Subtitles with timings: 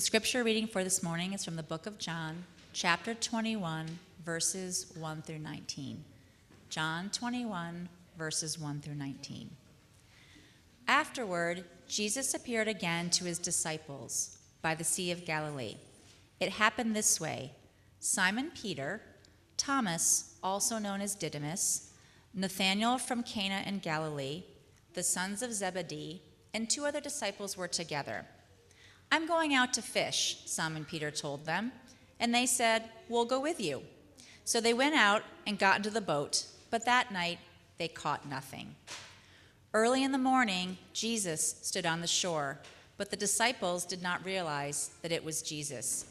[0.00, 4.90] The scripture reading for this morning is from the book of John, chapter 21, verses
[4.98, 6.02] 1 through 19.
[6.70, 9.50] John 21, verses 1 through 19.
[10.88, 15.76] Afterward, Jesus appeared again to his disciples by the Sea of Galilee.
[16.40, 17.52] It happened this way
[17.98, 19.02] Simon Peter,
[19.58, 21.92] Thomas, also known as Didymus,
[22.32, 24.44] Nathanael from Cana in Galilee,
[24.94, 26.22] the sons of Zebedee,
[26.54, 28.24] and two other disciples were together.
[29.12, 31.72] I'm going out to fish, Simon Peter told them.
[32.20, 33.82] And they said, We'll go with you.
[34.44, 37.38] So they went out and got into the boat, but that night
[37.78, 38.74] they caught nothing.
[39.72, 42.58] Early in the morning, Jesus stood on the shore,
[42.96, 46.06] but the disciples did not realize that it was Jesus.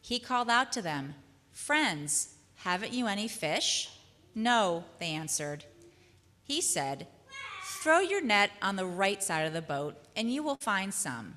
[0.00, 1.14] He called out to them,
[1.52, 3.90] Friends, haven't you any fish?
[4.34, 5.64] No, they answered.
[6.44, 7.06] He said,
[7.82, 11.36] Throw your net on the right side of the boat, and you will find some.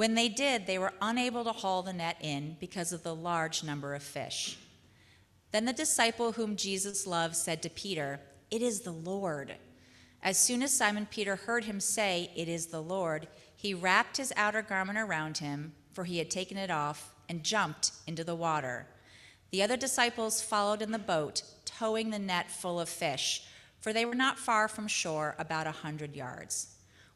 [0.00, 3.62] When they did, they were unable to haul the net in because of the large
[3.62, 4.58] number of fish.
[5.52, 8.18] Then the disciple whom Jesus loved said to Peter,
[8.50, 9.56] It is the Lord.
[10.22, 14.32] As soon as Simon Peter heard him say, It is the Lord, he wrapped his
[14.38, 18.86] outer garment around him, for he had taken it off, and jumped into the water.
[19.50, 23.42] The other disciples followed in the boat, towing the net full of fish,
[23.82, 26.68] for they were not far from shore, about a hundred yards.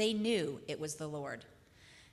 [0.00, 1.44] They knew it was the Lord.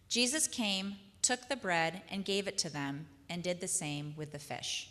[0.09, 4.33] Jesus came, took the bread, and gave it to them, and did the same with
[4.33, 4.89] the fish.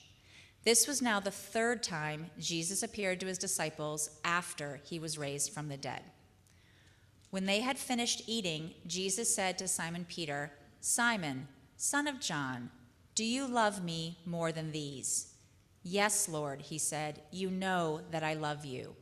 [0.64, 5.52] This was now the third time Jesus appeared to his disciples after he was raised
[5.52, 6.04] from the dead.
[7.28, 12.70] When they had finished eating, Jesus said to Simon Peter, Simon, son of John,
[13.14, 15.34] do you love me more than these?
[15.82, 18.96] Yes, Lord, he said, you know that I love you.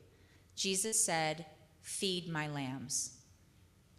[0.56, 1.46] Jesus said,
[1.80, 3.20] Feed my lambs.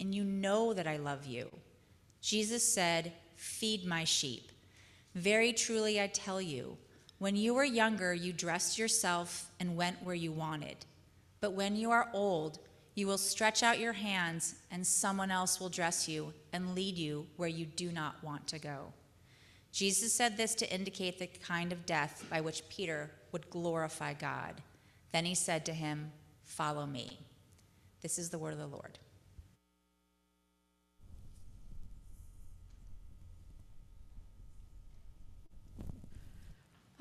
[0.00, 1.50] and you know that I love you.
[2.20, 4.50] Jesus said, Feed my sheep.
[5.14, 6.76] Very truly I tell you,
[7.18, 10.76] when you were younger, you dressed yourself and went where you wanted.
[11.40, 12.58] But when you are old,
[12.94, 17.26] you will stretch out your hands, and someone else will dress you and lead you
[17.36, 18.92] where you do not want to go.
[19.72, 24.60] Jesus said this to indicate the kind of death by which Peter would glorify God.
[25.12, 26.12] Then he said to him,
[26.44, 27.18] Follow me.
[28.02, 28.98] This is the word of the Lord.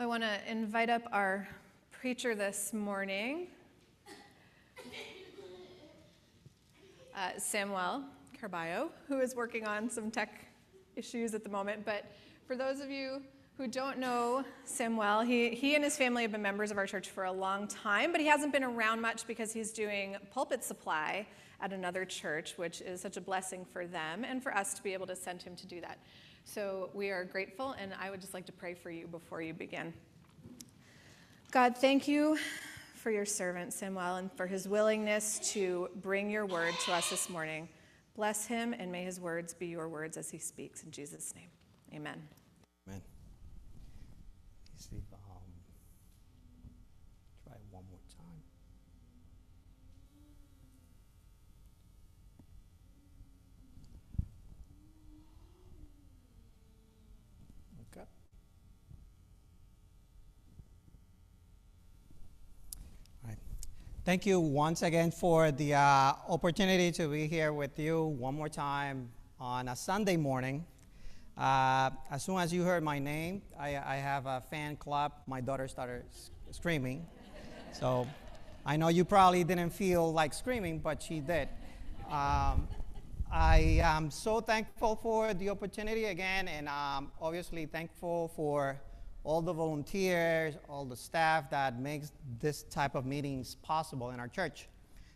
[0.02, 1.46] I want to invite up our
[1.92, 3.48] preacher this morning,
[7.14, 8.04] uh, Samuel
[8.42, 10.46] Carballo, who is working on some tech
[10.96, 11.84] issues at the moment.
[11.84, 12.06] But
[12.48, 13.22] for those of you
[13.58, 17.10] who don't know Samuel, he, he and his family have been members of our church
[17.10, 21.28] for a long time, but he hasn't been around much because he's doing pulpit supply
[21.60, 24.94] at another church, which is such a blessing for them and for us to be
[24.94, 26.00] able to send him to do that.
[26.52, 29.54] So we are grateful, and I would just like to pray for you before you
[29.54, 29.94] begin.
[31.52, 32.40] God, thank you
[32.96, 37.30] for your servant, Samuel, and for his willingness to bring your word to us this
[37.30, 37.70] morning.
[38.16, 40.84] Bless him, and may his words be your words as he speaks.
[40.84, 41.50] In Jesus' name,
[41.94, 42.20] amen.
[42.88, 43.02] Amen.
[64.10, 68.50] Thank you once again for the uh, opportunity to be here with you one more
[68.50, 70.66] time on a Sunday morning.
[71.38, 75.12] Uh, as soon as you heard my name, I, I, have a fan club.
[75.28, 76.06] My daughter started
[76.50, 77.06] screaming.
[77.72, 78.08] So
[78.66, 81.48] I know you probably didn't feel like screaming, but she did.
[82.10, 82.68] Um,
[83.32, 88.82] I am so thankful for the opportunity again, and um, obviously thankful for
[89.24, 94.28] all the volunteers, all the staff that makes this type of meetings possible in our
[94.28, 94.68] church.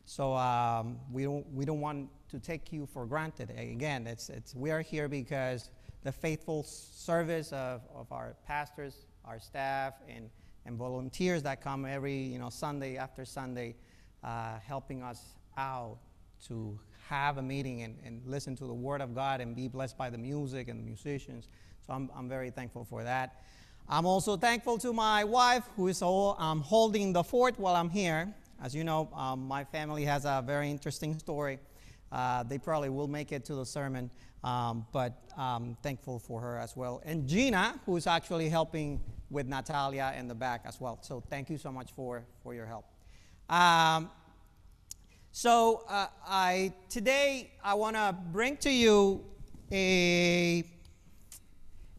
[0.05, 3.51] So um, we don't we don't want to take you for granted.
[3.57, 5.69] Again, it's it's we are here because
[6.03, 10.29] the faithful service of, of our pastors, our staff, and
[10.65, 13.75] and volunteers that come every you know Sunday after Sunday,
[14.23, 15.97] uh, helping us out
[16.47, 16.77] to
[17.07, 20.09] have a meeting and, and listen to the Word of God and be blessed by
[20.09, 21.47] the music and the musicians.
[21.85, 23.41] So I'm, I'm very thankful for that.
[23.89, 27.89] I'm also thankful to my wife who is all, um, holding the fort while I'm
[27.89, 28.33] here.
[28.61, 31.59] As you know, um, my family has a very interesting story.
[32.11, 34.09] Uh, they probably will make it to the sermon,
[34.43, 37.01] um, but I'm thankful for her as well.
[37.05, 40.99] And Gina, who is actually helping with Natalia in the back as well.
[41.01, 42.85] So thank you so much for, for your help.
[43.49, 44.09] Um,
[45.31, 49.25] so uh, I today I want to bring to you
[49.71, 50.63] a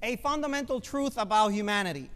[0.04, 2.10] a fundamental truth about humanity.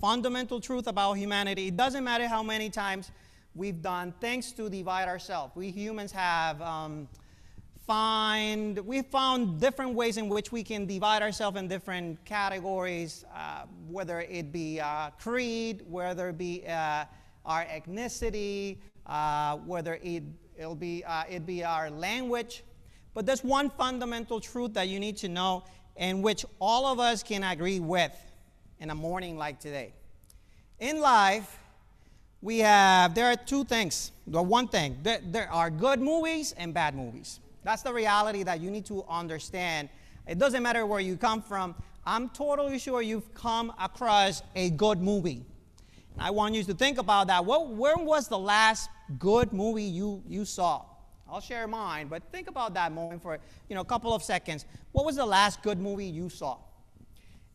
[0.00, 1.66] Fundamental truth about humanity.
[1.66, 3.10] It doesn't matter how many times
[3.56, 5.56] we've done things to divide ourselves.
[5.56, 7.08] We humans have um,
[7.84, 13.64] find we found different ways in which we can divide ourselves in different categories, uh,
[13.88, 17.04] whether it be uh, creed, whether it be uh,
[17.44, 20.22] our ethnicity, uh, whether it,
[20.56, 22.62] it'll be, uh, it be our language.
[23.14, 25.64] But there's one fundamental truth that you need to know,
[26.00, 28.10] in which all of us can agree with
[28.80, 29.92] in a morning like today.
[30.80, 31.58] In life,
[32.40, 34.10] we have, there are two things.
[34.26, 37.38] The one thing, there, there are good movies and bad movies.
[37.64, 39.90] That's the reality that you need to understand.
[40.26, 41.74] It doesn't matter where you come from.
[42.06, 45.44] I'm totally sure you've come across a good movie.
[46.18, 47.44] I want you to think about that.
[47.44, 48.88] What, when was the last
[49.18, 50.82] good movie you, you saw?
[51.32, 53.38] I'll share mine, but think about that moment for
[53.68, 54.64] you know a couple of seconds.
[54.90, 56.58] What was the last good movie you saw?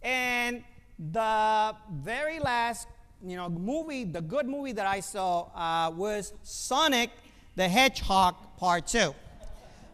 [0.02, 0.64] And
[1.12, 2.88] the very last
[3.22, 7.10] you know movie, the good movie that I saw uh, was Sonic
[7.56, 9.14] the Hedgehog Part Two.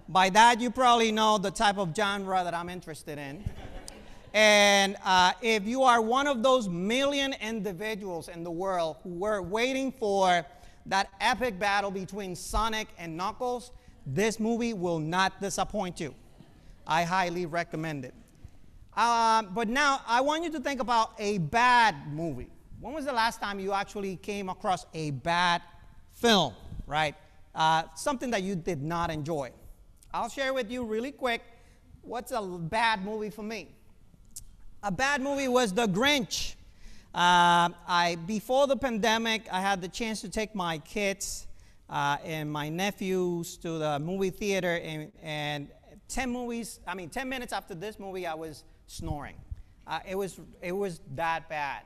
[0.07, 3.44] By that, you probably know the type of genre that I'm interested in.
[4.34, 9.42] And uh, if you are one of those million individuals in the world who were
[9.42, 10.45] waiting for
[10.86, 13.72] that epic battle between Sonic and Knuckles,
[14.06, 16.13] this movie will not disappoint you.
[16.88, 18.13] I highly recommend it.
[18.98, 22.50] Um, but now I want you to think about a bad movie.
[22.80, 25.62] When was the last time you actually came across a bad
[26.13, 26.54] film,
[26.88, 27.16] right?
[27.54, 29.51] Uh, something that you did not enjoy.
[30.13, 31.42] I'll share with you really quick
[32.01, 33.69] what's a bad movie for me
[34.84, 36.56] a bad movie was The Grinch.
[37.13, 41.48] Uh, I before the pandemic, I had the chance to take my kids
[41.90, 45.68] uh, and my nephews to the movie theater, and, and
[46.08, 46.80] 10 movies.
[46.88, 49.36] I mean, 10 minutes after this movie, I was snoring.
[49.86, 51.81] Uh, it was it was that bad.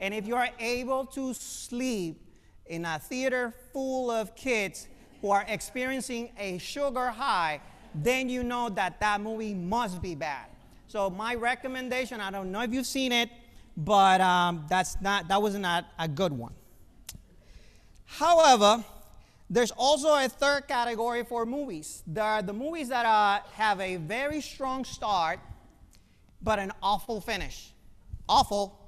[0.00, 2.22] And if you are able to sleep
[2.64, 4.88] in a theater full of kids
[5.20, 7.60] who are experiencing a sugar high,
[7.94, 10.46] then you know that that movie must be bad.
[10.86, 13.28] So my recommendation, I don't know if you've seen it,
[13.76, 16.52] but um, that's not, that was not a good one.
[18.04, 18.84] However,
[19.48, 22.02] there's also a third category for movies.
[22.06, 25.40] There are the movies that uh, have a very strong start,
[26.42, 27.72] but an awful finish.
[28.28, 28.78] Awful.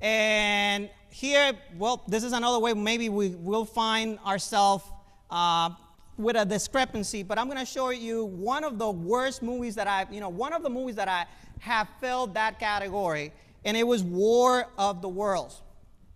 [0.00, 4.84] And here, well, this is another way maybe we will find ourselves
[5.30, 5.70] uh,
[6.18, 9.86] with a discrepancy, but I'm going to show you one of the worst movies that
[9.86, 11.26] I, you know, one of the movies that I
[11.60, 13.32] have filled that category,
[13.64, 15.62] and it was War of the Worlds.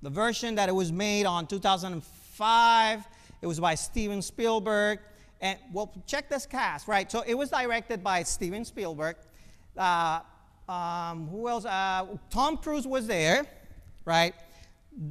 [0.03, 3.09] The version that it was made on 2005,
[3.41, 5.01] it was by Steven Spielberg.
[5.41, 7.11] And well, check this cast, right?
[7.11, 9.17] So it was directed by Steven Spielberg.
[9.77, 10.21] Uh,
[10.69, 11.65] um, who else?
[11.65, 13.47] Uh, Tom Cruise was there,
[14.05, 14.35] right?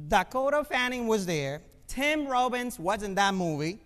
[0.08, 1.62] Dakota Fanning was there.
[1.86, 3.80] Tim Robbins was in that movie.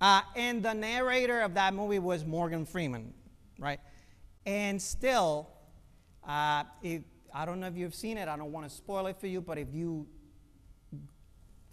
[0.00, 3.12] Uh, and the narrator of that movie was Morgan Freeman,
[3.58, 3.80] right?
[4.46, 5.48] And still,
[6.26, 7.02] uh, if,
[7.34, 9.40] I don't know if you've seen it, I don't want to spoil it for you,
[9.40, 10.06] but if you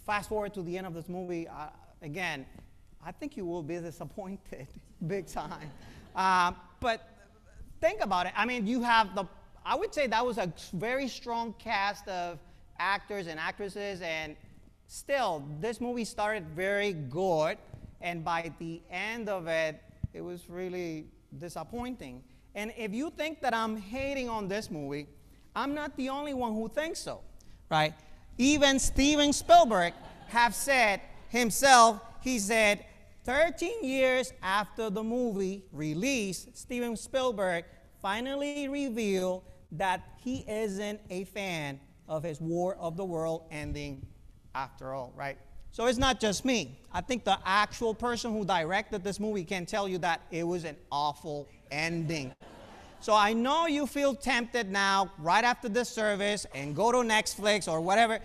[0.06, 1.68] fast forward to the end of this movie, uh,
[2.02, 2.46] again,
[3.04, 4.68] I think you will be disappointed
[5.06, 5.70] big time.
[6.14, 7.08] Uh, but
[7.80, 8.32] think about it.
[8.36, 9.24] I mean, you have the,
[9.64, 12.38] I would say that was a very strong cast of
[12.78, 14.36] actors and actresses, and
[14.86, 17.58] still, this movie started very good
[18.00, 21.06] and by the end of it, it was really
[21.38, 22.22] disappointing.
[22.54, 25.06] And if you think that I'm hating on this movie,
[25.54, 27.20] I'm not the only one who thinks so,
[27.70, 27.94] right?
[28.36, 29.92] Even Steven Spielberg
[30.28, 32.84] have said himself, he said,
[33.24, 37.64] 13 years after the movie release, Steven Spielberg
[38.00, 41.78] finally revealed that he isn't a fan
[42.08, 44.06] of his War of the World ending
[44.54, 45.36] after all, right?
[45.72, 46.80] So it's not just me.
[46.92, 50.64] I think the actual person who directed this movie can tell you that it was
[50.64, 52.32] an awful ending.
[53.00, 57.70] So I know you feel tempted now, right after this service, and go to Netflix
[57.70, 58.18] or whatever.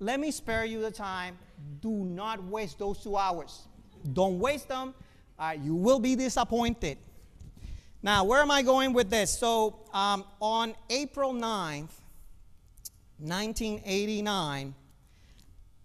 [0.00, 1.38] Let me spare you the time.
[1.80, 3.66] Do not waste those two hours.
[4.12, 4.94] Don't waste them.
[5.38, 6.98] Uh, you will be disappointed.
[8.02, 9.36] Now, where am I going with this?
[9.36, 11.90] So, um, on April 9th,
[13.18, 14.74] 1989,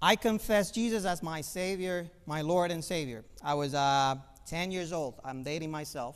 [0.01, 3.23] I confessed Jesus as my Savior, my Lord and Savior.
[3.43, 5.15] I was uh, 10 years old.
[5.23, 6.15] I'm dating myself.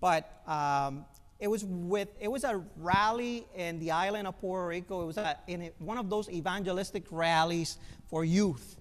[0.00, 1.04] But um,
[1.44, 5.02] it was with it was a rally in the island of Puerto Rico.
[5.02, 7.76] It was a, in a, one of those evangelistic rallies
[8.08, 8.78] for youth,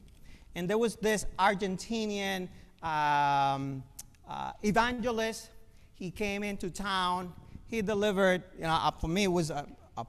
[0.55, 2.48] and there was this Argentinian
[2.82, 3.84] um,
[4.29, 5.50] uh, evangelist.
[5.96, 7.34] He came into town.
[7.67, 8.43] He delivered.
[8.55, 9.67] You know, uh, for me, it was a,
[9.98, 10.05] a,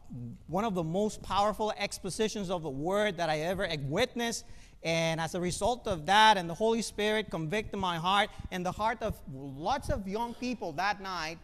[0.47, 4.45] one of the most powerful expositions of the word that I ever witnessed.
[4.85, 8.71] And as a result of that, and the Holy Spirit convicted my heart and the
[8.71, 11.39] heart of lots of young people that night,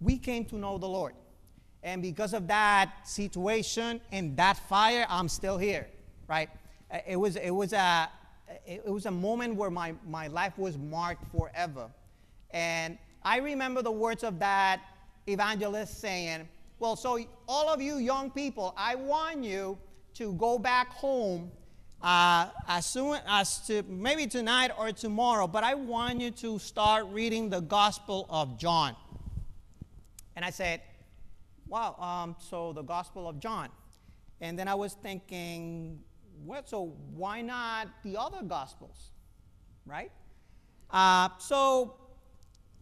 [0.00, 1.14] we came to know the Lord.
[1.82, 5.86] And because of that situation and that fire, I'm still here,
[6.26, 6.48] right?
[6.90, 8.08] Uh, it was, it was, a,
[8.66, 11.88] it was a moment where my, my life was marked forever.
[12.50, 14.80] And I remember the words of that
[15.26, 19.78] evangelist saying, Well, so all of you young people, I want you
[20.14, 21.50] to go back home
[22.02, 27.06] uh, as soon as to maybe tonight or tomorrow, but I want you to start
[27.10, 28.94] reading the Gospel of John.
[30.38, 30.82] And I said,
[31.66, 33.70] wow, um, so the Gospel of John.
[34.40, 35.98] And then I was thinking,
[36.44, 39.10] well, so why not the other Gospels,
[39.84, 40.12] right?
[40.92, 41.96] Uh, so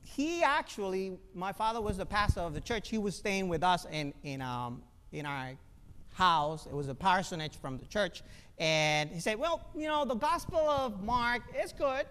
[0.02, 2.90] he actually, my father was the pastor of the church.
[2.90, 4.82] He was staying with us in, in, um,
[5.12, 5.52] in our
[6.12, 6.66] house.
[6.66, 8.22] It was a parsonage from the church.
[8.58, 12.04] And he said, well, you know, the Gospel of Mark is good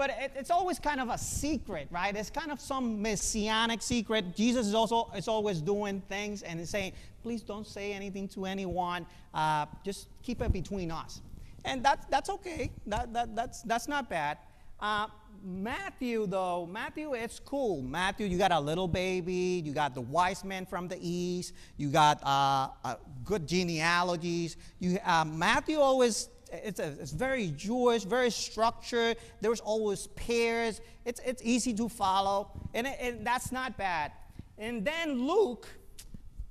[0.00, 2.16] but it, it's always kind of a secret, right?
[2.16, 4.34] It's kind of some messianic secret.
[4.34, 9.04] Jesus is also is always doing things and saying, please don't say anything to anyone.
[9.34, 11.20] Uh, just keep it between us.
[11.66, 12.70] And that's, that's okay.
[12.86, 14.38] That, that, that's, that's not bad.
[14.80, 15.08] Uh,
[15.44, 17.82] Matthew, though, Matthew, it's cool.
[17.82, 21.90] Matthew, you got a little baby, you got the wise men from the east, you
[21.90, 22.94] got uh, uh,
[23.26, 24.56] good genealogies.
[24.78, 29.16] You, uh, Matthew always it's, a, it's very Jewish, very structured.
[29.40, 30.80] There's always pairs.
[31.04, 34.12] It's, it's easy to follow, and, it, and that's not bad.
[34.58, 35.66] And then Luke,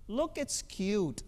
[0.07, 1.23] Luke, it's cute.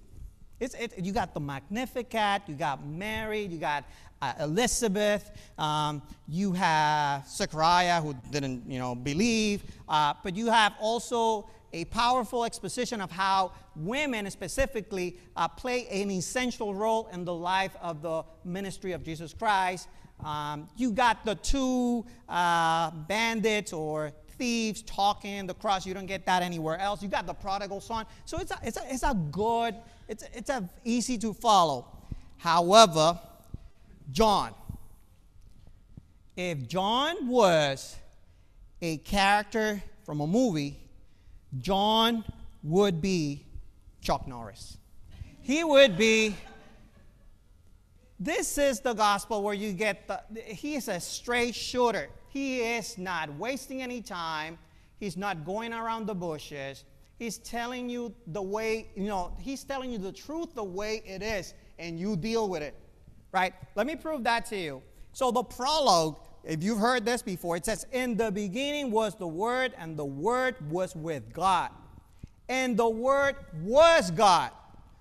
[0.60, 3.84] It's, it, you got the Magnificat, you got Mary, you got
[4.22, 10.74] uh, Elizabeth, um, you have Zechariah who didn't, you know, believe, uh, but you have
[10.80, 17.34] also a powerful exposition of how women specifically uh, play an essential role in the
[17.34, 19.88] life of the ministry of Jesus Christ.
[20.24, 25.86] Um, you got the two uh, bandits or thieves talking the cross.
[25.86, 27.02] You don't get that anywhere else.
[27.02, 28.06] You got the prodigal son.
[28.26, 29.76] So it's a, it's a, it's a good,
[30.08, 31.88] it's a, it's a easy to follow.
[32.38, 33.20] However,
[34.12, 34.54] John,
[36.36, 37.96] if John was
[38.82, 40.81] a character from a movie,
[41.60, 42.24] John
[42.64, 43.46] would be
[44.02, 44.78] Chuck Norris.
[45.42, 46.36] He would be.
[48.20, 50.22] This is the gospel where you get the.
[50.44, 52.10] He is a straight shooter.
[52.30, 54.58] He is not wasting any time.
[55.00, 56.86] He's not going around the bushes.
[57.18, 61.22] He's telling you the way, you know, he's telling you the truth the way it
[61.22, 62.76] is, and you deal with it.
[63.32, 63.54] Right?
[63.76, 64.82] Let me prove that to you.
[65.14, 69.28] So the prologue if you've heard this before, it says, In the beginning was the
[69.28, 71.70] Word, and the Word was with God.
[72.50, 74.52] And the Word was God.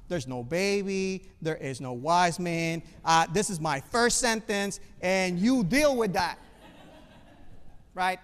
[0.08, 2.82] There's no baby, there is no wise man.
[3.04, 6.38] Uh, this is my first sentence, and you deal with that.
[7.94, 8.18] right?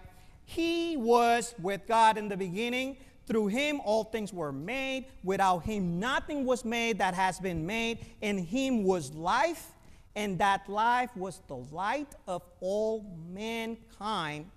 [0.44, 2.96] He was with God in the beginning.
[3.26, 5.06] Through him, all things were made.
[5.24, 8.06] Without him, nothing was made that has been made.
[8.20, 9.72] In him was life
[10.16, 14.50] and that life was the light of all mankind.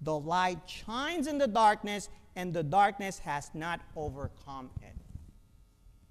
[0.00, 4.94] The light shines in the darkness, and the darkness has not overcome it.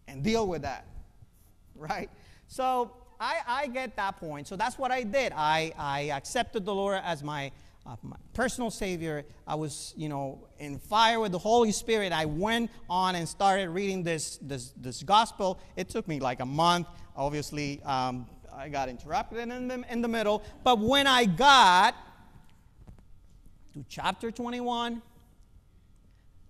[0.10, 0.86] And deal with that,
[1.76, 2.10] right?
[2.48, 4.48] So I, I get that point.
[4.48, 5.32] So that's what I did.
[5.34, 7.54] I, I accepted the Lord as my,
[7.86, 9.24] uh, my personal Savior.
[9.48, 12.12] I was, you know, in fire with the Holy Spirit.
[12.12, 15.58] I went on and started reading this, this, this gospel.
[15.78, 16.88] It took me like a month.
[17.16, 20.44] Obviously, um, I got interrupted in the, in the middle.
[20.64, 21.96] But when I got
[23.74, 25.02] to chapter 21,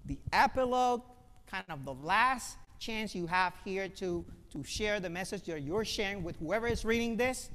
[0.06, 1.02] the epilogue,
[1.48, 5.86] kind of the last chance you have here to, to share the message that you're
[5.86, 7.50] sharing with whoever is reading this.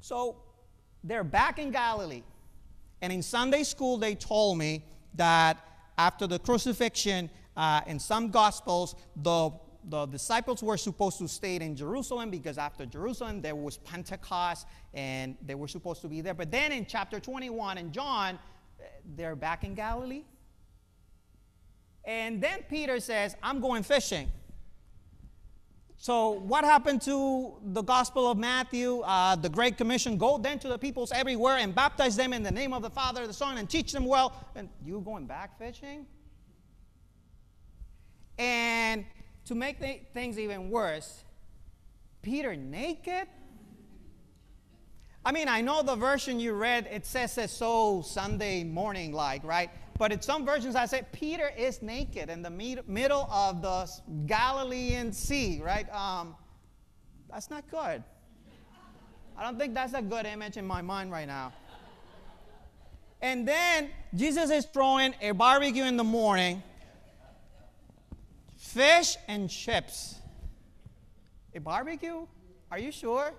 [0.00, 0.36] So
[1.04, 2.22] they're back in Galilee.
[3.02, 4.84] And in Sunday school, they told me
[5.14, 5.58] that
[5.96, 9.50] after the crucifixion, uh, in some gospels, the,
[9.88, 15.36] the disciples were supposed to stay in Jerusalem because after Jerusalem, there was Pentecost and
[15.44, 16.34] they were supposed to be there.
[16.34, 18.38] But then in chapter 21 in John,
[19.16, 20.24] they're back in Galilee.
[22.04, 24.30] And then Peter says, I'm going fishing.
[26.02, 30.16] So, what happened to the Gospel of Matthew, uh, the Great Commission?
[30.16, 33.26] Go then to the peoples everywhere and baptize them in the name of the Father,
[33.26, 34.32] the Son, and teach them well.
[34.56, 36.06] And you going back fishing?
[38.38, 39.04] And
[39.50, 41.24] to make th- things even worse,
[42.22, 43.26] Peter naked?
[45.24, 49.42] I mean, I know the version you read, it says it so Sunday morning like,
[49.42, 49.68] right?
[49.98, 52.50] But in some versions, I say Peter is naked in the
[52.86, 53.90] middle of the
[54.26, 55.92] Galilean Sea, right?
[55.92, 56.36] Um,
[57.28, 58.04] that's not good.
[59.36, 61.52] I don't think that's a good image in my mind right now.
[63.20, 66.62] And then Jesus is throwing a barbecue in the morning,
[68.72, 70.20] fish and chips.
[71.54, 72.26] A barbecue?
[72.70, 73.32] Are you sure?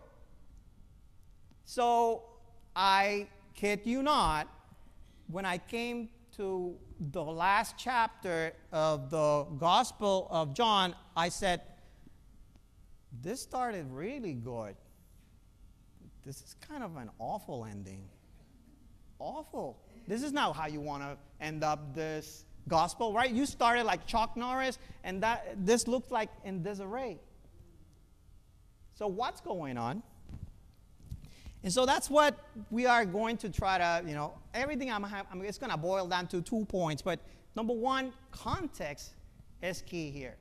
[1.64, 2.24] So
[2.76, 4.48] I kid you not,
[5.28, 6.76] when I came to
[7.12, 11.62] the last chapter of the Gospel of John, I said,
[13.22, 14.76] This started really good.
[16.26, 18.04] This is kind of an awful ending.
[19.18, 19.80] Awful.
[20.08, 23.32] This is not how you want to end up this gospel, right?
[23.32, 27.20] You started like Chuck Norris, and that this looked like in disarray.
[28.94, 30.04] So what's going on?
[31.64, 32.38] And so that's what
[32.72, 36.08] we are going to try to, you know, everything I'm, I'm it's going to boil
[36.08, 37.02] down to two points.
[37.02, 37.20] But
[37.56, 39.12] number one, context
[39.62, 40.38] is key here.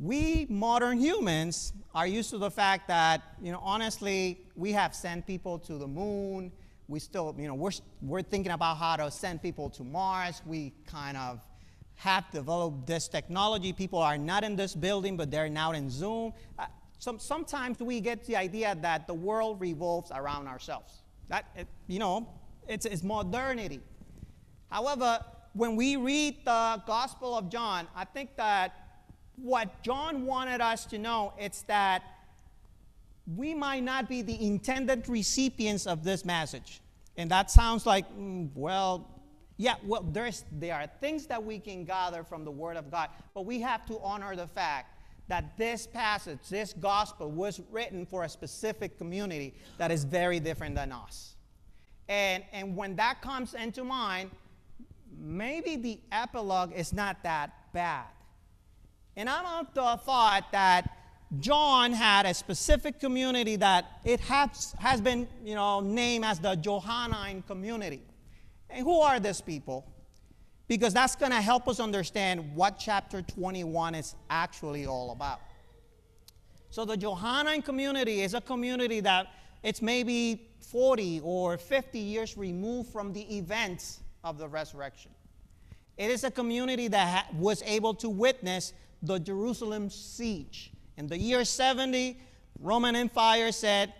[0.00, 5.26] We modern humans are used to the fact that, you know, honestly, we have sent
[5.26, 6.52] people to the moon.
[6.88, 7.70] We still, you know, we're,
[8.02, 10.42] we're thinking about how to send people to Mars.
[10.44, 11.40] We kind of
[11.96, 13.72] have developed this technology.
[13.72, 16.32] People are not in this building, but they're now in Zoom.
[16.58, 16.66] Uh,
[16.98, 21.02] some, sometimes we get the idea that the world revolves around ourselves.
[21.28, 22.28] That, it, you know,
[22.68, 23.80] it's, it's modernity.
[24.70, 25.20] However,
[25.52, 28.74] when we read the Gospel of John, I think that
[29.36, 32.02] what John wanted us to know is that
[33.26, 36.80] we might not be the intended recipients of this message.
[37.16, 39.08] And that sounds like, mm, well,
[39.56, 43.08] yeah, well, there's, there are things that we can gather from the Word of God,
[43.34, 48.24] but we have to honor the fact that this passage, this gospel, was written for
[48.24, 51.36] a specific community that is very different than us.
[52.08, 54.30] And, and when that comes into mind,
[55.18, 58.06] maybe the epilogue is not that bad.
[59.16, 60.90] And I'm of the thought that
[61.40, 66.54] John had a specific community that it has, has been you know, named as the
[66.54, 68.02] Johannine community.
[68.70, 69.86] And who are these people?
[70.68, 75.40] because that's going to help us understand what chapter 21 is actually all about.
[76.70, 79.26] So the Johannine community is a community that
[79.62, 85.10] it's maybe 40 or 50 years removed from the events of the resurrection.
[85.96, 90.72] It is a community that was able to witness the Jerusalem siege.
[90.96, 92.18] In the year 70,
[92.60, 93.92] Roman Empire said,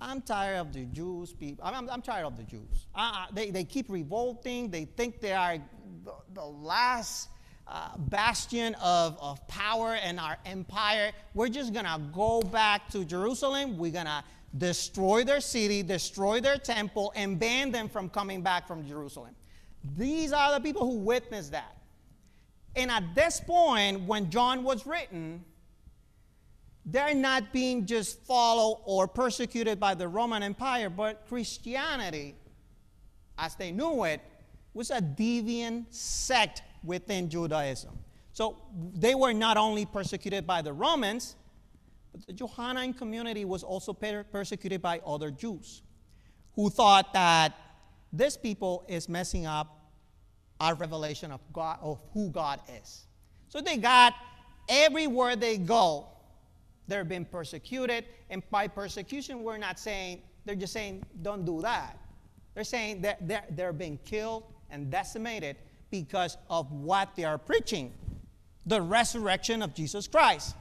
[0.00, 1.64] I'm tired of the Jews people.
[1.64, 2.86] I'm, I'm tired of the Jews.
[2.94, 4.70] Uh, they, they keep revolting.
[4.70, 5.58] They think they are
[6.04, 7.30] the, the last
[7.66, 11.12] uh, bastion of, of power in our empire.
[11.34, 13.76] We're just going to go back to Jerusalem.
[13.76, 14.22] We're going to
[14.56, 19.34] destroy their city, destroy their temple, and ban them from coming back from Jerusalem.
[19.96, 21.76] These are the people who witnessed that.
[22.76, 25.44] And at this point, when John was written,
[26.90, 32.34] they're not being just followed or persecuted by the Roman Empire, but Christianity,
[33.36, 34.22] as they knew it,
[34.72, 37.98] was a deviant sect within Judaism.
[38.32, 38.56] So
[38.94, 41.36] they were not only persecuted by the Romans,
[42.12, 45.82] but the Johannine community was also persecuted by other Jews
[46.54, 47.54] who thought that
[48.12, 49.90] this people is messing up
[50.60, 53.06] our revelation of God of who God is.
[53.48, 54.14] So they got
[54.68, 56.06] everywhere they go,
[56.88, 58.06] they're being persecuted.
[58.30, 61.98] And by persecution, we're not saying, they're just saying, don't do that.
[62.54, 65.56] They're saying that they're, they're being killed and decimated
[65.90, 67.92] because of what they are preaching
[68.66, 70.54] the resurrection of Jesus Christ.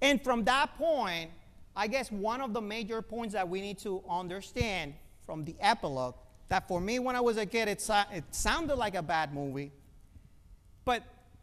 [0.00, 1.30] And from that point,
[1.76, 4.94] I guess one of the major points that we need to understand
[5.26, 6.14] from the epilogue
[6.48, 9.72] that for me when I was a kid, it, it sounded like a bad movie.
[10.84, 11.02] But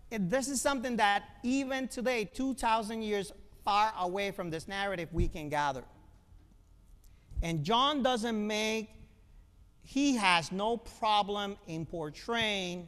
[0.09, 5.27] it, this is something that even today, 2,000 years far away from this narrative, we
[5.27, 5.83] can gather.
[7.41, 8.89] And John doesn't make,
[9.81, 12.87] he has no problem in portraying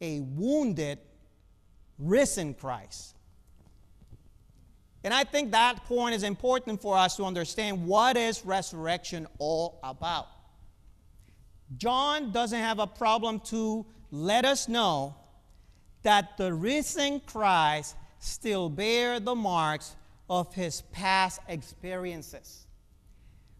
[0.00, 0.98] a wounded,
[1.98, 3.14] risen Christ.
[5.04, 9.80] And I think that point is important for us to understand what is resurrection all
[9.82, 10.28] about.
[11.76, 15.16] John doesn't have a problem to let us know
[16.02, 19.96] that the risen Christ still bear the marks
[20.30, 22.66] of his past experiences.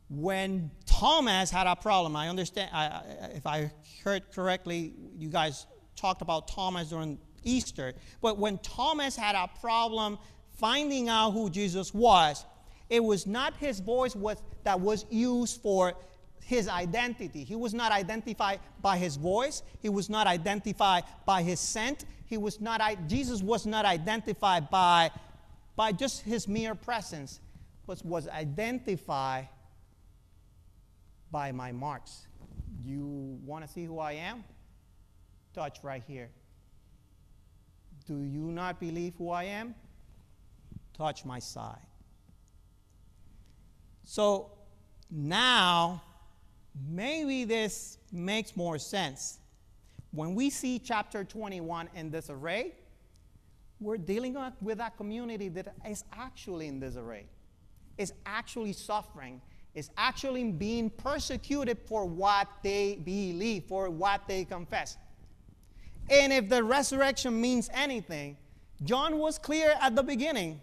[0.08, 3.02] When Thomas had a problem, I understand, I,
[3.34, 3.72] if I
[4.04, 10.18] heard correctly, you guys talked about Thomas during Easter, but when Thomas had a problem
[10.58, 12.44] finding out who Jesus was,
[12.88, 15.94] it was not his voice was, that was used for
[16.44, 17.42] his identity.
[17.42, 19.62] He was not identified by his voice.
[19.80, 22.04] He was not identified by his scent.
[22.32, 25.10] He was not, Jesus was not identified by,
[25.76, 27.40] by just his mere presence,
[27.86, 29.50] but was identified
[31.30, 32.26] by my marks.
[32.82, 34.44] You want to see who I am?
[35.52, 36.30] Touch right here.
[38.06, 39.74] Do you not believe who I am?
[40.96, 41.86] Touch my side.
[44.04, 44.52] So
[45.10, 46.02] now,
[46.88, 49.38] maybe this makes more sense.
[50.12, 52.74] When we see chapter 21 in disarray,
[53.80, 57.26] we're dealing with a community that is actually in disarray,
[57.98, 59.40] is actually suffering,
[59.74, 64.98] is actually being persecuted for what they believe, for what they confess.
[66.10, 68.36] And if the resurrection means anything,
[68.84, 70.60] John was clear at the beginning.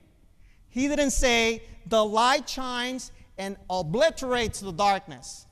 [0.69, 5.47] He didn't say, the light shines and obliterates the darkness.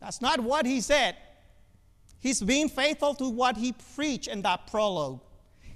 [0.00, 1.16] That's not what he said.
[2.22, 5.20] He's being faithful to what he preached in that prologue.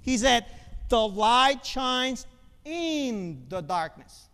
[0.01, 0.47] He said,
[0.89, 2.25] the light shines
[2.65, 4.29] in the darkness.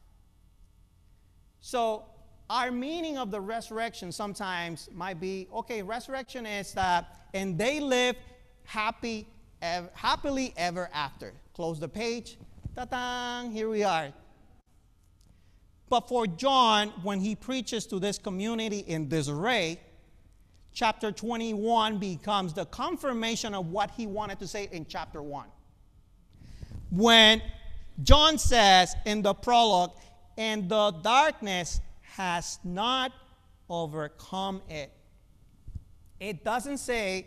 [1.62, 2.04] So,
[2.50, 8.16] our meaning of the resurrection sometimes might be okay, resurrection is that, and they live
[8.64, 9.26] happy,
[9.62, 11.32] ev- happily ever after.
[11.54, 12.36] Close the page.
[12.74, 13.48] Ta-da!
[13.48, 14.12] Here we are.
[15.88, 19.80] But for John, when he preaches to this community in disarray,
[20.72, 25.46] chapter 21 becomes the confirmation of what he wanted to say in chapter 1.
[26.90, 27.42] When
[28.02, 29.92] John says in the prologue,
[30.38, 33.12] and the darkness has not
[33.68, 34.90] overcome it.
[36.18, 37.26] It doesn't say,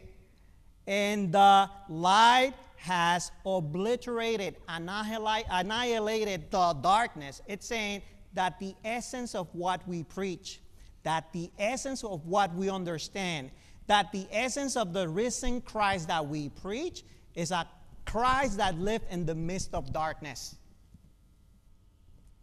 [0.87, 7.41] and the light has obliterated, annihilated the darkness.
[7.47, 8.01] It's saying
[8.33, 10.59] that the essence of what we preach,
[11.05, 13.51] that the essence of what we understand,
[13.87, 17.03] that the essence of the risen Christ that we preach
[17.35, 17.67] is a
[18.05, 20.55] Christ that lived in the midst of darkness.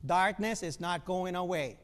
[0.06, 1.76] Darkness is not going away.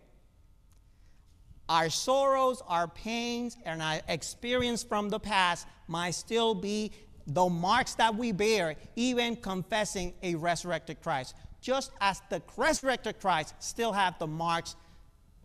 [1.68, 6.92] Our sorrows, our pains, and our experience from the past might still be
[7.26, 11.34] the marks that we bear, even confessing a resurrected Christ.
[11.60, 14.76] Just as the resurrected Christ still have the marks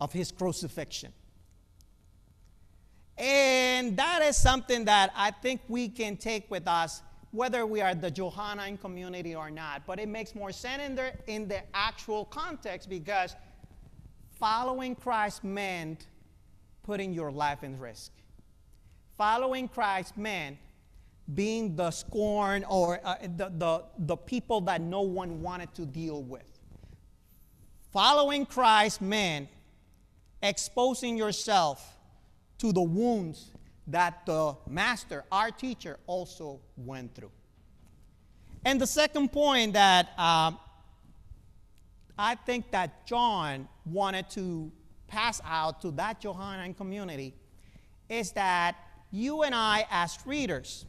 [0.00, 1.12] of his crucifixion.
[3.16, 7.94] And that is something that I think we can take with us, whether we are
[7.94, 9.82] the Johannine community or not.
[9.86, 13.36] But it makes more sense in the, in the actual context because
[14.38, 16.06] following Christ meant
[16.82, 18.12] putting your life in risk.
[19.16, 20.58] Following Christ meant
[21.32, 26.22] being the scorn or uh, the, the, the people that no one wanted to deal
[26.22, 26.42] with.
[27.92, 29.48] Following Christ meant
[30.42, 31.93] exposing yourself
[32.58, 33.50] to the wounds
[33.86, 37.30] that the master, our teacher, also went through.
[38.64, 40.58] And the second point that um,
[42.18, 44.72] I think that John wanted to
[45.06, 47.34] pass out to that Johannine community
[48.08, 48.76] is that
[49.10, 50.86] you and I, as readers,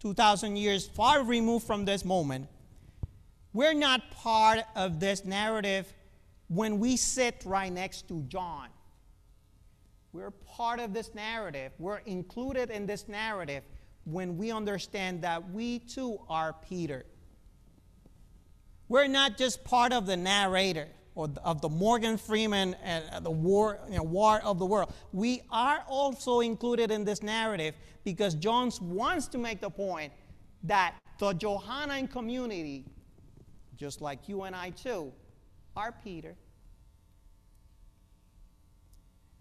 [0.00, 2.48] 2,000 years far removed from this moment,
[3.52, 5.92] we're not part of this narrative
[6.48, 8.68] when we sit right next to John.
[10.12, 11.72] We're part of this narrative.
[11.78, 13.62] We're included in this narrative
[14.04, 17.06] when we understand that we too are Peter.
[18.88, 23.30] We're not just part of the narrator or of the Morgan Freeman and uh, the
[23.30, 24.92] war, you know, war of the world.
[25.14, 30.12] We are also included in this narrative because John wants to make the point
[30.64, 32.84] that the Johannine community,
[33.76, 35.10] just like you and I too,
[35.74, 36.36] are Peter.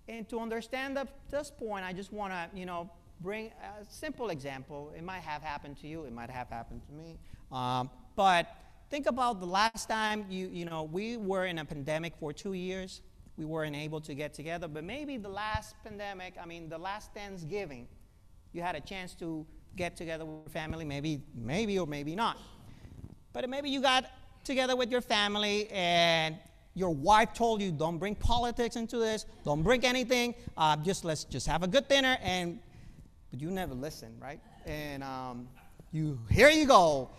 [0.07, 0.97] And to understand
[1.29, 2.89] this point, I just want to, you know,
[3.21, 4.91] bring a simple example.
[4.95, 7.19] It might have happened to you, it might have happened to me.
[7.51, 8.47] Um, but
[8.89, 12.53] think about the last time you, you know, we were in a pandemic for two
[12.53, 13.01] years.
[13.37, 17.13] We weren't able to get together, but maybe the last pandemic, I mean, the last
[17.13, 17.87] Thanksgiving,
[18.53, 22.37] you had a chance to get together with family, maybe, maybe or maybe not.
[23.33, 24.05] But maybe you got
[24.43, 26.37] together with your family and
[26.73, 31.23] your wife told you, don't bring politics into this, don't bring anything, uh, just let's
[31.25, 32.17] just have a good dinner.
[32.21, 32.59] And
[33.29, 34.39] but you never listen, right?
[34.65, 35.47] And um,
[35.91, 37.09] you here you go,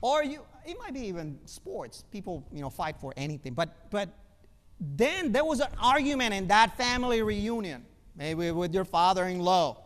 [0.00, 2.04] or you it might be even sports.
[2.10, 4.08] People you know fight for anything, but but
[4.80, 7.84] then there was an argument in that family reunion,
[8.16, 9.78] maybe with your father-in-law.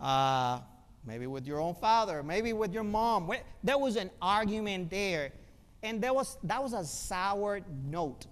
[0.00, 0.60] Uh,
[1.04, 3.30] maybe with your own father, maybe with your mom.
[3.62, 5.32] There was an argument there,
[5.82, 8.26] and there was, that was a sour note.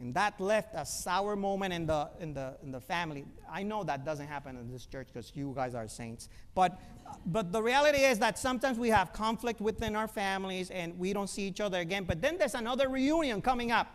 [0.00, 3.24] And that left a sour moment in the, in the, in the family.
[3.50, 6.28] I know that doesn't happen in this church because you guys are saints.
[6.54, 6.80] But,
[7.26, 11.28] but the reality is that sometimes we have conflict within our families and we don't
[11.28, 12.04] see each other again.
[12.04, 13.86] But then there's another reunion coming up.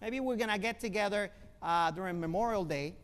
[0.00, 2.94] Maybe we're going to get together uh, during Memorial Day.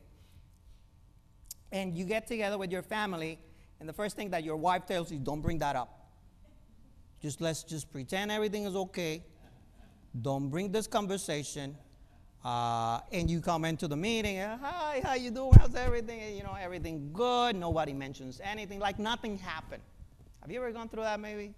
[1.73, 3.41] And you get together with your family
[3.81, 6.04] and the first thing that your wife tells you, don't bring that up.
[7.25, 9.25] Just let's just pretend everything is okay.
[10.21, 11.75] Don't bring this conversation.
[12.45, 15.51] Uh, and you come into the meeting, uh, hi, how you doing?
[15.59, 16.37] How's everything?
[16.37, 17.57] You know, everything good.
[17.57, 19.83] Nobody mentions anything, like nothing happened.
[20.43, 21.19] Have you ever gone through that?
[21.19, 21.55] Maybe,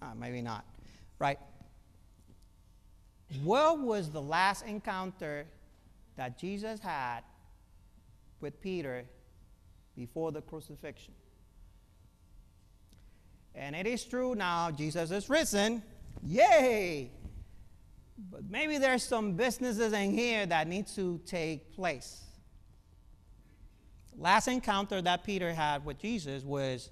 [0.00, 0.64] uh, maybe not.
[1.18, 1.40] Right?
[3.42, 5.44] What was the last encounter
[6.14, 7.22] that Jesus had
[8.40, 9.06] with Peter
[9.96, 11.14] before the crucifixion?
[13.54, 15.82] And it is true now, Jesus is risen.
[16.22, 17.10] Yay!
[18.30, 22.22] But maybe there's some businesses in here that need to take place.
[24.16, 26.90] Last encounter that Peter had with Jesus was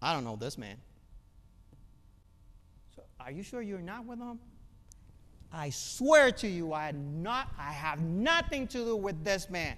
[0.00, 0.76] I don't know this man.
[2.94, 4.38] So are you sure you're not with him?
[5.52, 9.76] I swear to you, I not I have nothing to do with this man.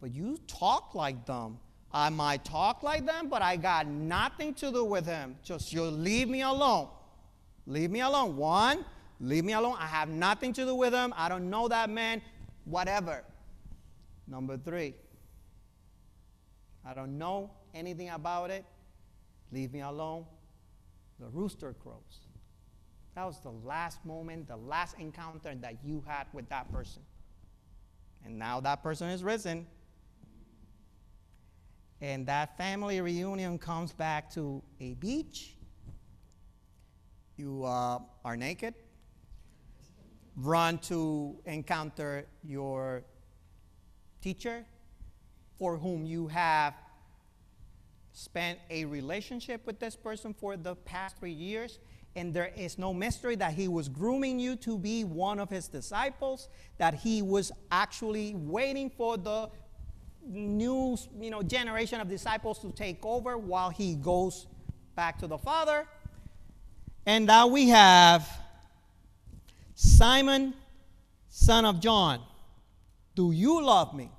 [0.00, 1.58] But you talk like them.
[1.94, 5.36] I might talk like them, but I got nothing to do with him.
[5.44, 6.88] Just you leave me alone.
[7.68, 8.36] Leave me alone.
[8.36, 8.84] One,
[9.20, 9.76] leave me alone.
[9.78, 11.14] I have nothing to do with him.
[11.16, 12.20] I don't know that man.
[12.64, 13.22] Whatever.
[14.26, 14.94] Number three,
[16.84, 18.64] I don't know anything about it.
[19.52, 20.24] Leave me alone.
[21.20, 22.26] The rooster crows.
[23.14, 27.02] That was the last moment, the last encounter that you had with that person.
[28.24, 29.68] And now that person is risen
[32.04, 35.56] and that family reunion comes back to a beach.
[37.38, 38.74] You uh, are naked,
[40.36, 43.04] run to encounter your
[44.20, 44.66] teacher
[45.58, 46.74] for whom you have
[48.12, 51.78] spent a relationship with this person for the past three years
[52.16, 55.66] and there is no mystery that he was grooming you to be one of his
[55.66, 59.50] disciples, that he was actually waiting for the
[60.26, 64.46] new you know, generation of disciples to take over while he goes
[64.94, 65.86] back to the Father.
[67.06, 68.28] And now we have
[69.74, 70.54] Simon,
[71.28, 72.20] son of John.
[73.14, 74.10] Do you love me?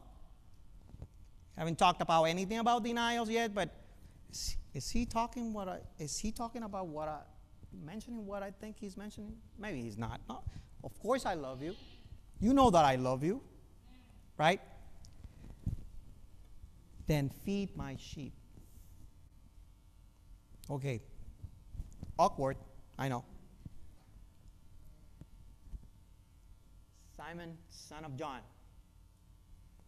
[1.57, 3.69] Haven't talked about anything about denials yet, but
[4.29, 7.19] is, is he talking what I, is he talking about what I
[7.83, 9.35] mentioning what I think he's mentioning?
[9.57, 10.21] Maybe he's not.
[10.29, 10.43] No,
[10.83, 11.75] of course I love you.
[12.39, 13.41] You know that I love you,
[14.37, 14.61] right?
[17.07, 18.33] Then feed my sheep.
[20.69, 21.01] Okay.
[22.17, 22.57] Awkward,
[22.97, 23.23] I know.
[27.15, 28.39] Simon, son of John.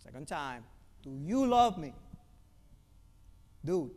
[0.04, 0.64] Second time.
[1.04, 1.94] Do you love me?
[3.64, 3.92] Dude,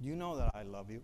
[0.00, 1.02] you know that I love you.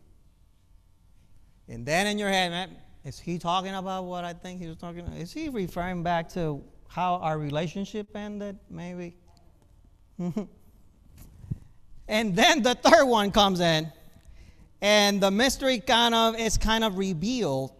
[1.68, 4.76] And then in your head, man, is he talking about what I think he was
[4.76, 5.16] talking about?
[5.16, 9.16] Is he referring back to how our relationship ended, maybe?
[12.08, 13.90] and then the third one comes in,
[14.82, 17.72] and the mystery kind of is kind of revealed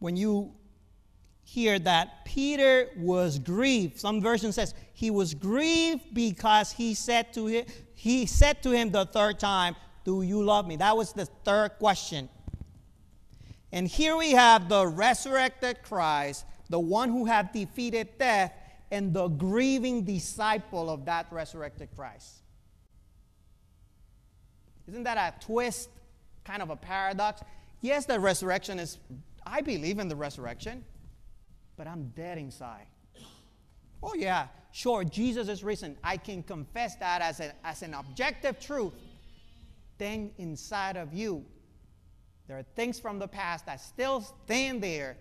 [0.00, 0.52] when you
[1.44, 4.00] hear that Peter was grieved.
[4.00, 8.90] Some version says he was grieved because he said to him, he said to him
[8.90, 12.28] the third time, "Do you love me?" That was the third question.
[13.70, 18.52] And here we have the resurrected Christ, the one who had defeated death,
[18.90, 22.42] and the grieving disciple of that resurrected Christ.
[24.88, 25.88] Isn't that a twist,
[26.44, 27.42] kind of a paradox?
[27.80, 28.98] Yes, the resurrection is,
[29.44, 30.84] I believe in the resurrection,
[31.76, 32.86] but I'm dead inside.
[34.02, 35.96] Oh, yeah, sure, Jesus is risen.
[36.04, 38.92] I can confess that as, a, as an objective truth.
[39.98, 41.44] Then inside of you,
[42.46, 45.16] there are things from the past that still stand there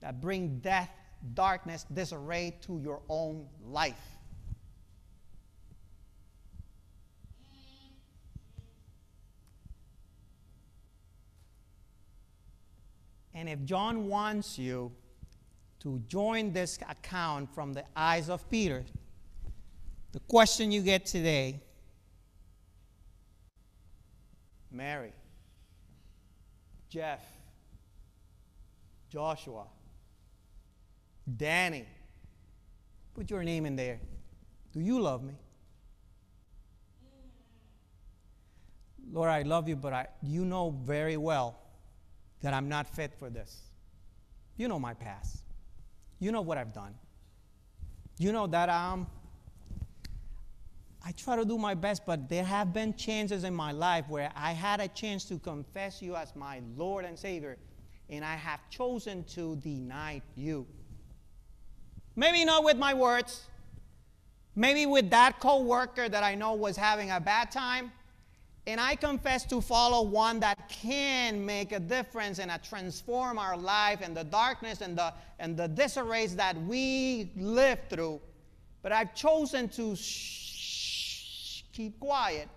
[0.00, 0.90] that bring death,
[1.34, 4.00] darkness, disarray to your own life.
[13.34, 14.92] And if John wants you
[15.80, 18.84] to join this account from the eyes of Peter,
[20.12, 21.60] the question you get today
[24.72, 25.12] Mary,
[26.88, 27.20] Jeff,
[29.08, 29.64] Joshua,
[31.36, 31.86] Danny,
[33.14, 34.00] put your name in there.
[34.72, 35.34] Do you love me?
[39.12, 41.58] Lord, I love you, but I, you know very well
[42.42, 43.60] that I'm not fit for this.
[44.56, 45.42] You know my past.
[46.20, 46.94] You know what I've done.
[48.18, 49.06] You know that um,
[51.04, 54.30] I try to do my best, but there have been chances in my life where
[54.36, 57.56] I had a chance to confess you as my Lord and Savior,
[58.08, 60.66] and I have chosen to deny you.
[62.16, 63.46] Maybe not with my words,
[64.56, 67.92] maybe with that coworker that I know was having a bad time,
[68.66, 74.00] and I confess to follow one that can make a difference and transform our life
[74.02, 78.20] and the darkness and the, and the disarrays that we live through.
[78.82, 82.48] But I've chosen to shh, keep quiet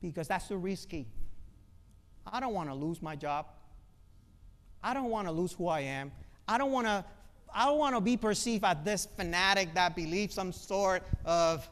[0.00, 1.06] because that's too risky.
[2.26, 3.46] I don't want to lose my job.
[4.82, 6.10] I don't want to lose who I am.
[6.50, 7.04] I don't want to
[7.54, 11.68] I don't want to be perceived as this fanatic that believes some sort of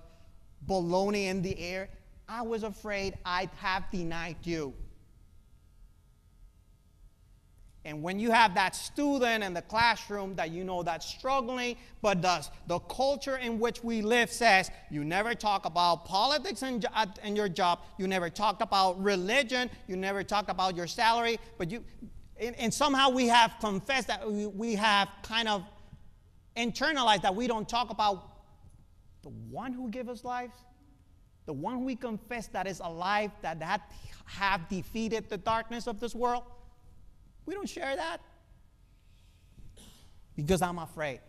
[0.66, 1.88] baloney in the air.
[2.28, 4.74] I was afraid I'd have denied you.
[7.84, 12.20] And when you have that student in the classroom that you know that's struggling, but
[12.20, 16.82] does the culture in which we live says you never talk about politics in,
[17.24, 21.70] in your job, you never talk about religion, you never talk about your salary, but
[21.70, 21.82] you,
[22.40, 25.64] and, and somehow we have confessed that we, we have kind of
[26.56, 28.24] internalized that we don't talk about
[29.22, 30.50] the one who gave us life,
[31.46, 33.90] the one we confess that is alive, that, that
[34.26, 36.44] have defeated the darkness of this world,
[37.46, 38.20] we don't share that
[40.36, 41.20] because I'm afraid.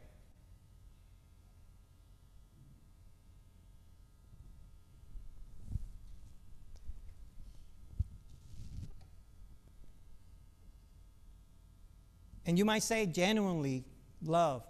[12.46, 13.86] And you might say, genuinely,
[14.24, 14.64] love.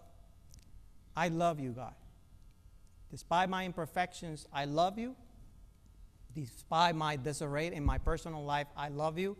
[1.15, 1.93] I love you, God.
[3.11, 5.15] Despite my imperfections, I love you.
[6.35, 9.37] Despite my disarray in my personal life, I love you.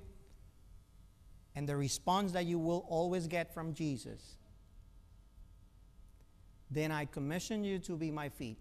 [1.55, 4.37] And the response that you will always get from Jesus
[6.71, 8.57] then I commission you to be my feet.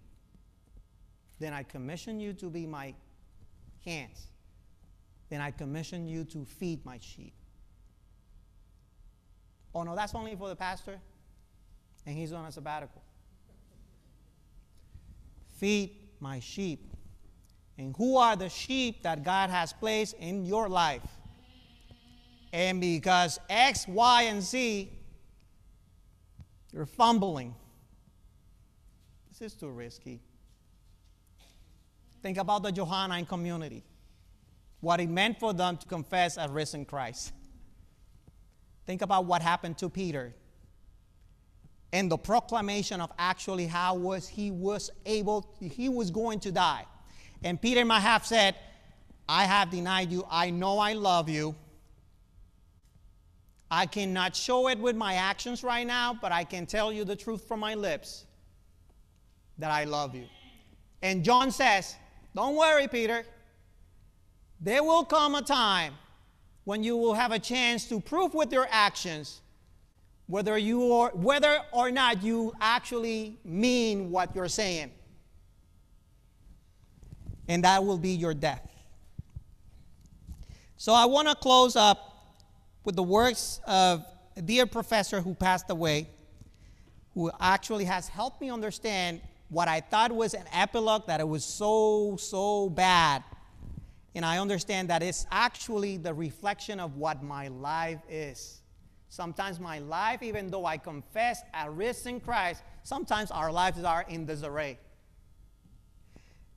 [1.39, 2.95] Then I commission you to be my
[3.85, 4.29] hands.
[5.29, 7.35] Then I commission you to feed my sheep.
[9.75, 10.99] Oh, no, that's only for the pastor,
[12.07, 13.03] and he's on a sabbatical.
[15.59, 16.93] Feed my sheep.
[17.77, 21.07] And who are the sheep that God has placed in your life?
[22.53, 24.91] And because X, Y, and Z,
[26.73, 27.55] you're fumbling.
[29.29, 30.21] This is too risky.
[32.23, 33.85] Think about the Johannine community,
[34.81, 37.33] what it meant for them to confess a risen Christ.
[38.89, 40.35] Think about what happened to Peter.
[41.93, 46.87] And the proclamation of actually how was he was able he was going to die.
[47.45, 48.55] And peter might have said
[49.29, 50.25] i have denied you.
[50.31, 51.55] I know i love you.
[53.71, 57.17] I cannot show it with my actions right now but i can tell you the
[57.17, 58.25] truth from my lips
[59.59, 60.25] that i love you.
[61.03, 61.95] And john says
[62.35, 63.27] don't worry peter.
[64.63, 65.93] There will come a time
[66.69, 69.41] when you will have a chance to prove with your actions
[70.27, 74.91] whether, you are, whether or not you actually mean what you're saying.
[77.49, 78.71] And that will be your death.
[80.77, 82.37] So I want to close up
[82.85, 84.05] with the words of
[84.37, 86.11] a dear professor who passed away,
[87.15, 91.47] who actually has helped me understand what I thought was an epilogue, that it was
[91.47, 93.25] so, so bad.
[94.19, 98.63] And I understand that it's actually the reflection of what my life is.
[99.09, 104.27] Sometimes my life, even though I confess a risen Christ, sometimes our lives are in
[104.27, 104.81] disarray.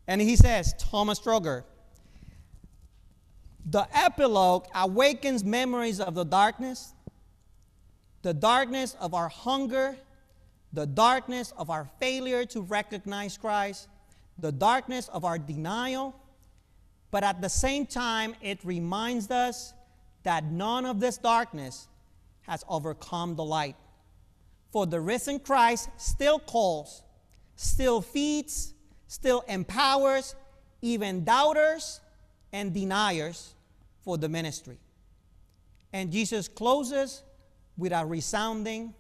[0.07, 1.65] And he says, Thomas Stroger,
[3.63, 6.95] the epilogue awakens memories of the darkness,
[8.23, 9.97] the darkness of our hunger
[10.73, 13.87] the darkness of our failure to recognize Christ,
[14.39, 16.15] the darkness of our denial,
[17.11, 19.73] but at the same time, it reminds us
[20.23, 21.87] that none of this darkness
[22.43, 23.75] has overcome the light.
[24.71, 27.03] For the risen Christ still calls,
[27.55, 28.73] still feeds,
[29.07, 30.35] still empowers
[30.81, 31.99] even doubters
[32.53, 33.53] and deniers
[34.03, 34.77] for the ministry.
[35.93, 37.23] And Jesus closes
[37.77, 38.93] with a resounding,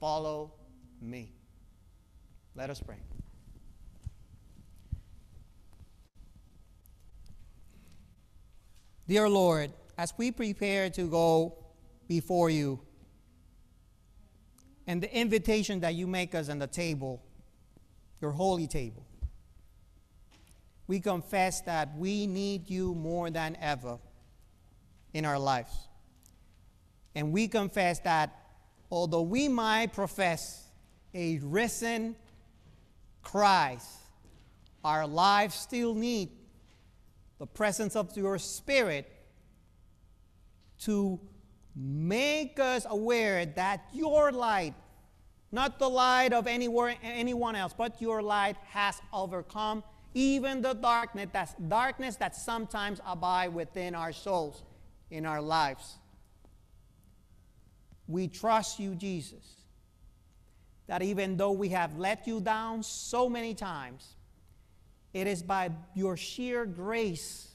[0.00, 0.52] Follow
[1.00, 1.30] me.
[2.56, 2.96] Let us pray.
[9.10, 11.58] Dear Lord, as we prepare to go
[12.06, 12.78] before you,
[14.86, 17.20] and the invitation that you make us on the table,
[18.20, 19.04] your holy table,
[20.86, 23.98] we confess that we need you more than ever
[25.12, 25.72] in our lives.
[27.16, 28.32] And we confess that
[28.92, 30.68] although we might profess
[31.14, 32.14] a risen
[33.24, 33.88] Christ,
[34.84, 36.28] our lives still need
[37.40, 39.10] the presence of your Spirit
[40.80, 41.18] to
[41.74, 44.74] make us aware that your light,
[45.50, 49.82] not the light of anywhere, anyone else, but your light has overcome
[50.12, 54.62] even the darkness that's darkness that sometimes abide within our souls,
[55.10, 55.96] in our lives.
[58.06, 59.62] We trust you, Jesus,
[60.88, 64.16] that even though we have let you down so many times,
[65.12, 67.48] it is by your sheer grace.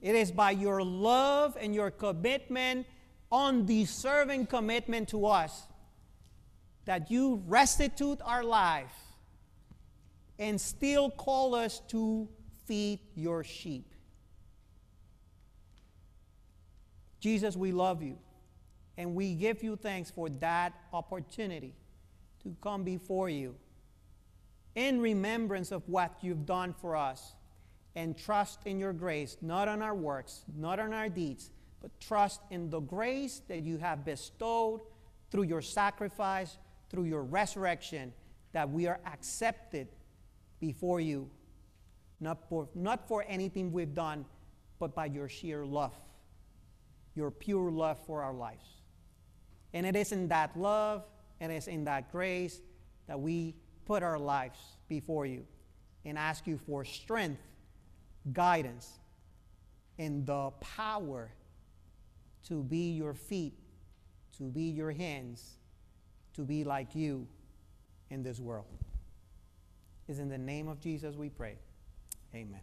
[0.00, 2.86] It is by your love and your commitment,
[3.30, 5.66] undeserving commitment to us,
[6.84, 8.92] that you restitute our life
[10.38, 12.28] and still call us to
[12.66, 13.94] feed your sheep.
[17.20, 18.18] Jesus, we love you,
[18.98, 21.74] and we give you thanks for that opportunity
[22.42, 23.54] to come before you
[24.74, 27.34] in remembrance of what you've done for us
[27.94, 31.50] and trust in your grace, not on our works, not on our deeds,
[31.80, 34.80] but trust in the grace that you have bestowed
[35.30, 36.58] through your sacrifice,
[36.90, 38.12] through your resurrection,
[38.52, 39.88] that we are accepted
[40.60, 41.28] before you,
[42.20, 44.24] not for, not for anything we've done,
[44.78, 45.94] but by your sheer love,
[47.14, 48.64] your pure love for our lives.
[49.72, 51.04] And it is in that love
[51.40, 52.60] and it's in that grace
[53.08, 53.54] that we
[53.86, 54.58] put our lives
[54.88, 55.44] before you
[56.04, 57.40] and ask you for strength,
[58.32, 58.90] guidance,
[59.98, 61.30] and the power
[62.48, 63.54] to be your feet,
[64.36, 65.58] to be your hands,
[66.34, 67.26] to be like you
[68.10, 68.66] in this world.
[70.08, 71.56] Is in the name of Jesus we pray.
[72.34, 72.60] Amen.